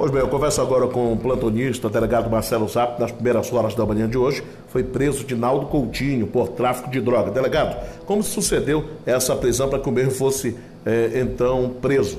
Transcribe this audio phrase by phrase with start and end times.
[0.00, 3.74] Pois bem, eu converso agora com o plantonista, o delegado Marcelo Zap, nas primeiras horas
[3.74, 4.42] da manhã de hoje.
[4.68, 7.30] Foi preso Dinaldo Coutinho por tráfico de droga.
[7.30, 7.76] Delegado,
[8.06, 12.18] como sucedeu essa prisão para que o mesmo fosse eh, então preso?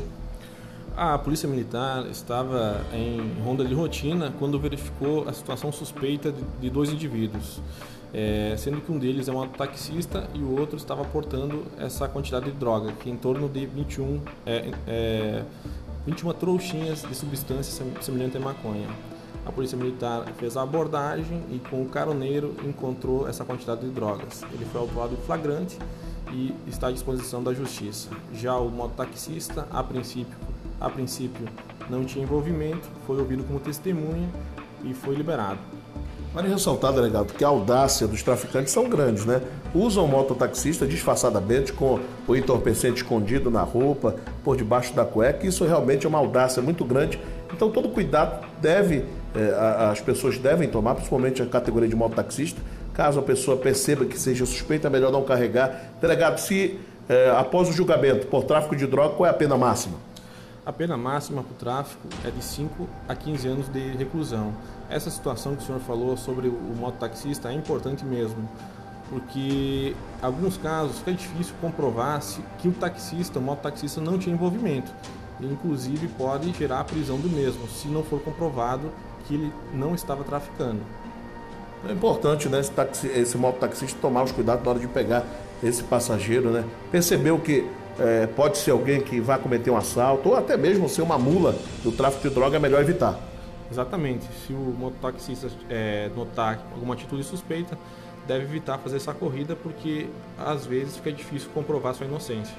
[0.96, 6.92] A Polícia Militar estava em ronda de rotina quando verificou a situação suspeita de dois
[6.92, 7.60] indivíduos,
[8.14, 12.46] é, sendo que um deles é um taxista e o outro estava portando essa quantidade
[12.46, 15.44] de droga, que é em torno de 21 é, é,
[16.06, 18.88] 21 trouxinhas de substância semelhante a maconha.
[19.46, 24.44] A polícia militar fez a abordagem e com o caroneiro encontrou essa quantidade de drogas.
[24.54, 25.78] Ele foi autuado em flagrante
[26.32, 28.10] e está à disposição da justiça.
[28.34, 30.38] Já o mototaxista, a princípio,
[30.80, 31.48] a princípio
[31.90, 34.30] não tinha envolvimento, foi ouvido como testemunha
[34.84, 35.60] e foi liberado.
[36.34, 39.42] Vale ressaltar, delegado, que a audácia dos traficantes são grandes, né?
[39.76, 45.46] Usam mototaxista disfarçadamente com o entorpecente escondido na roupa, por debaixo da cueca.
[45.46, 47.20] Isso realmente é uma audácia muito grande.
[47.54, 49.04] Então, todo cuidado deve,
[49.36, 52.62] eh, as pessoas devem tomar, principalmente a categoria de mototaxista.
[52.94, 55.92] Caso a pessoa perceba que seja suspeita, é melhor não carregar.
[56.00, 56.80] Delegado, se
[57.10, 60.11] eh, após o julgamento por tráfico de droga, qual é a pena máxima?
[60.64, 64.54] A pena máxima para o tráfico é de 5 a 15 anos de reclusão.
[64.92, 68.48] Essa situação que o senhor falou sobre o mototaxista é importante mesmo,
[69.10, 74.36] porque em alguns casos fica difícil comprovar se, que o taxista, o mototaxista não tinha
[74.36, 74.92] envolvimento.
[75.40, 78.92] E, inclusive pode gerar a prisão do mesmo, se não for comprovado
[79.26, 80.82] que ele não estava traficando.
[81.90, 85.26] É importante, né, esse, esse mototaxista tomar os cuidados na hora de pegar
[85.64, 86.64] esse passageiro, né?
[86.92, 87.68] Percebeu que
[88.02, 91.56] é, pode ser alguém que vai cometer um assalto ou até mesmo ser uma mula
[91.84, 93.20] do tráfico de droga, é melhor evitar.
[93.72, 94.26] Exatamente.
[94.46, 97.78] Se o mototaxista é, notar alguma atitude suspeita,
[98.28, 100.08] deve evitar fazer essa corrida porque
[100.38, 102.56] às vezes fica difícil comprovar sua inocência.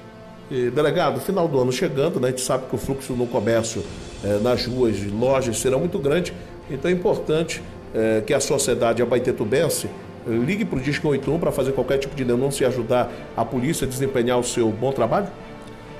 [0.51, 3.83] E, delegado, final do ano chegando, né, a gente sabe que o fluxo no comércio
[4.23, 6.33] é, nas ruas lojas será muito grande,
[6.69, 7.61] então é importante
[7.93, 9.89] é, que a sociedade abaitetubense
[10.27, 13.85] ligue para o Disque 81 para fazer qualquer tipo de denúncia e ajudar a polícia
[13.85, 15.27] a desempenhar o seu bom trabalho?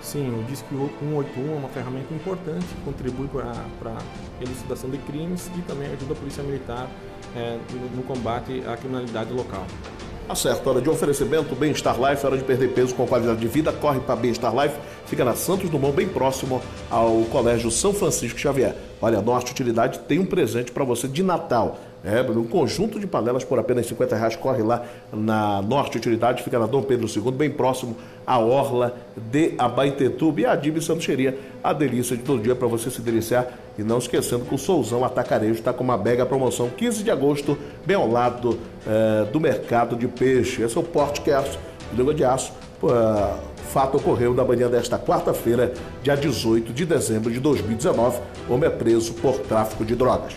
[0.02, 3.52] Sim, o Disque 181 é uma ferramenta importante, contribui para
[3.92, 6.90] a elucidação de crimes e também ajuda a Polícia Militar
[7.36, 9.66] é, no, no combate à criminalidade local.
[10.28, 13.74] Tá certo, hora de oferecimento, Bem-Estar Life, hora de perder peso com qualidade de vida,
[13.74, 14.76] corre para Bem-Estar Life,
[15.06, 18.76] fica na Santos Dumont, bem próximo ao Colégio São Francisco Xavier.
[19.02, 21.78] Olha, a Norte Utilidade tem um presente para você de Natal.
[22.06, 24.36] É, um conjunto de panelas por apenas 50 reais.
[24.36, 27.96] Corre lá na Norte Utilidade, fica na Dom Pedro II, bem próximo
[28.28, 30.42] à Orla de Abaetetuba.
[30.42, 33.48] E a Dib Santocheria, a delícia de todo dia para você se deliciar.
[33.78, 37.58] E não esquecendo que o Souzão Atacarejo está com uma mega promoção 15 de agosto,
[37.86, 40.62] bem ao lado é, do mercado de peixe.
[40.62, 41.58] Esse é o Portcast,
[41.96, 42.52] língua de aço.
[42.82, 42.90] Pô,
[43.74, 48.20] fato ocorreu na manhã desta quarta-feira, dia 18 de dezembro de 2019.
[48.50, 50.34] O homem é preso por tráfico de drogas.